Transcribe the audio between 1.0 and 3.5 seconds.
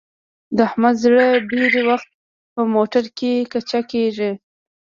زړه ډېری وخت په موټرکې